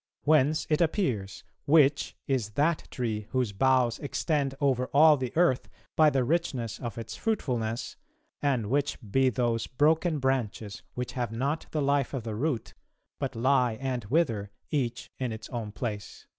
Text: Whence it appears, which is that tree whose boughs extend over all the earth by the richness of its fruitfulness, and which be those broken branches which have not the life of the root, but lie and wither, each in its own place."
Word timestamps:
Whence 0.23 0.65
it 0.67 0.81
appears, 0.81 1.43
which 1.65 2.15
is 2.25 2.53
that 2.53 2.87
tree 2.89 3.27
whose 3.29 3.51
boughs 3.51 3.99
extend 3.99 4.55
over 4.59 4.87
all 4.95 5.15
the 5.15 5.31
earth 5.37 5.69
by 5.95 6.09
the 6.09 6.23
richness 6.23 6.79
of 6.79 6.97
its 6.97 7.15
fruitfulness, 7.15 7.97
and 8.41 8.71
which 8.71 8.97
be 9.07 9.29
those 9.29 9.67
broken 9.67 10.17
branches 10.17 10.81
which 10.95 11.11
have 11.11 11.31
not 11.31 11.67
the 11.69 11.83
life 11.83 12.15
of 12.15 12.23
the 12.23 12.33
root, 12.33 12.73
but 13.19 13.35
lie 13.35 13.73
and 13.73 14.05
wither, 14.05 14.49
each 14.71 15.11
in 15.19 15.31
its 15.31 15.47
own 15.49 15.71
place." 15.71 16.25